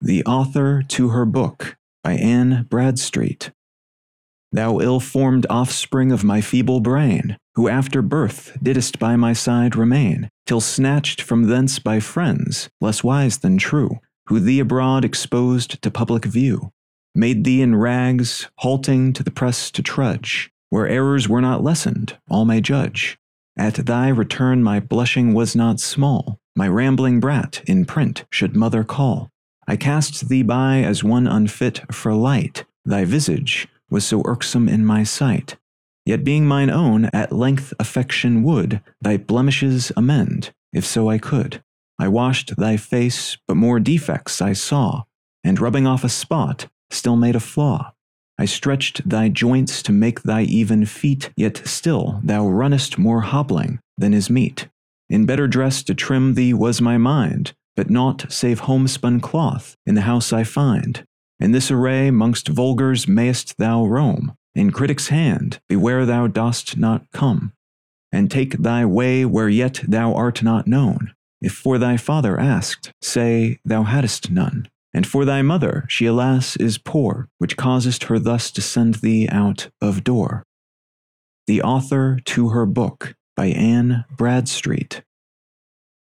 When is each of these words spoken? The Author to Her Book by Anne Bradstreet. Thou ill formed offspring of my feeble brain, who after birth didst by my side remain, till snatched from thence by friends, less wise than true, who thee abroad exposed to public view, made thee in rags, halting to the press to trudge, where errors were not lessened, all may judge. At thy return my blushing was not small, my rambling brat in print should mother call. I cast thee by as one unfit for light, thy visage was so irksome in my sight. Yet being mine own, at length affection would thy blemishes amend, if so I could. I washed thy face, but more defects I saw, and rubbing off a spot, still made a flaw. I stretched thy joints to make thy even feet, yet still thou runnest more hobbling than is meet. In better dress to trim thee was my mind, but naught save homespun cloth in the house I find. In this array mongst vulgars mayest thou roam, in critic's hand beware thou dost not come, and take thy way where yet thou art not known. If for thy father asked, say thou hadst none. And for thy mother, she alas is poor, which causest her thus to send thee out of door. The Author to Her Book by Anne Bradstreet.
The 0.00 0.24
Author 0.26 0.82
to 0.90 1.08
Her 1.08 1.24
Book 1.24 1.76
by 2.04 2.12
Anne 2.12 2.66
Bradstreet. 2.70 3.50
Thou 4.52 4.78
ill 4.78 5.00
formed 5.00 5.44
offspring 5.50 6.12
of 6.12 6.22
my 6.22 6.40
feeble 6.40 6.78
brain, 6.78 7.36
who 7.56 7.66
after 7.66 8.00
birth 8.00 8.56
didst 8.62 9.00
by 9.00 9.16
my 9.16 9.32
side 9.32 9.74
remain, 9.74 10.28
till 10.46 10.60
snatched 10.60 11.20
from 11.20 11.48
thence 11.48 11.80
by 11.80 11.98
friends, 11.98 12.70
less 12.80 13.02
wise 13.02 13.38
than 13.38 13.58
true, 13.58 13.98
who 14.28 14.38
thee 14.38 14.60
abroad 14.60 15.04
exposed 15.04 15.82
to 15.82 15.90
public 15.90 16.24
view, 16.24 16.70
made 17.12 17.42
thee 17.42 17.60
in 17.60 17.74
rags, 17.74 18.48
halting 18.58 19.12
to 19.14 19.24
the 19.24 19.32
press 19.32 19.68
to 19.72 19.82
trudge, 19.82 20.48
where 20.70 20.86
errors 20.86 21.28
were 21.28 21.40
not 21.40 21.64
lessened, 21.64 22.16
all 22.30 22.44
may 22.44 22.60
judge. 22.60 23.18
At 23.56 23.74
thy 23.86 24.10
return 24.10 24.62
my 24.62 24.78
blushing 24.78 25.34
was 25.34 25.56
not 25.56 25.80
small, 25.80 26.38
my 26.54 26.68
rambling 26.68 27.18
brat 27.18 27.62
in 27.66 27.84
print 27.84 28.26
should 28.30 28.54
mother 28.54 28.84
call. 28.84 29.32
I 29.70 29.76
cast 29.76 30.30
thee 30.30 30.42
by 30.42 30.78
as 30.78 31.04
one 31.04 31.26
unfit 31.26 31.82
for 31.92 32.14
light, 32.14 32.64
thy 32.86 33.04
visage 33.04 33.68
was 33.90 34.06
so 34.06 34.22
irksome 34.24 34.66
in 34.66 34.82
my 34.82 35.02
sight. 35.02 35.56
Yet 36.06 36.24
being 36.24 36.46
mine 36.46 36.70
own, 36.70 37.10
at 37.12 37.32
length 37.32 37.74
affection 37.78 38.42
would 38.44 38.80
thy 39.02 39.18
blemishes 39.18 39.92
amend, 39.94 40.54
if 40.72 40.86
so 40.86 41.10
I 41.10 41.18
could. 41.18 41.62
I 41.98 42.08
washed 42.08 42.56
thy 42.56 42.78
face, 42.78 43.36
but 43.46 43.58
more 43.58 43.78
defects 43.78 44.40
I 44.40 44.54
saw, 44.54 45.02
and 45.44 45.60
rubbing 45.60 45.86
off 45.86 46.02
a 46.02 46.08
spot, 46.08 46.68
still 46.88 47.16
made 47.16 47.36
a 47.36 47.40
flaw. 47.40 47.92
I 48.38 48.46
stretched 48.46 49.06
thy 49.06 49.28
joints 49.28 49.82
to 49.82 49.92
make 49.92 50.22
thy 50.22 50.44
even 50.44 50.86
feet, 50.86 51.28
yet 51.36 51.60
still 51.66 52.22
thou 52.24 52.48
runnest 52.48 52.96
more 52.96 53.20
hobbling 53.20 53.80
than 53.98 54.14
is 54.14 54.30
meet. 54.30 54.68
In 55.10 55.26
better 55.26 55.46
dress 55.46 55.82
to 55.82 55.94
trim 55.94 56.34
thee 56.34 56.54
was 56.54 56.80
my 56.80 56.96
mind, 56.96 57.52
but 57.78 57.88
naught 57.88 58.24
save 58.28 58.58
homespun 58.58 59.20
cloth 59.20 59.76
in 59.86 59.94
the 59.94 60.00
house 60.00 60.32
I 60.32 60.42
find. 60.42 61.04
In 61.38 61.52
this 61.52 61.70
array 61.70 62.10
mongst 62.10 62.48
vulgars 62.48 63.06
mayest 63.06 63.56
thou 63.56 63.86
roam, 63.86 64.34
in 64.52 64.72
critic's 64.72 65.10
hand 65.10 65.60
beware 65.68 66.04
thou 66.04 66.26
dost 66.26 66.76
not 66.76 67.04
come, 67.12 67.52
and 68.10 68.28
take 68.28 68.58
thy 68.58 68.84
way 68.84 69.24
where 69.24 69.48
yet 69.48 69.80
thou 69.86 70.12
art 70.12 70.42
not 70.42 70.66
known. 70.66 71.12
If 71.40 71.52
for 71.52 71.78
thy 71.78 71.96
father 71.96 72.40
asked, 72.40 72.90
say 73.00 73.60
thou 73.64 73.84
hadst 73.84 74.28
none. 74.28 74.66
And 74.92 75.06
for 75.06 75.24
thy 75.24 75.42
mother, 75.42 75.84
she 75.88 76.04
alas 76.04 76.56
is 76.56 76.78
poor, 76.78 77.28
which 77.38 77.56
causest 77.56 78.04
her 78.04 78.18
thus 78.18 78.50
to 78.50 78.60
send 78.60 78.96
thee 78.96 79.28
out 79.30 79.70
of 79.80 80.02
door. 80.02 80.42
The 81.46 81.62
Author 81.62 82.18
to 82.24 82.48
Her 82.48 82.66
Book 82.66 83.14
by 83.36 83.46
Anne 83.46 84.04
Bradstreet. 84.16 85.04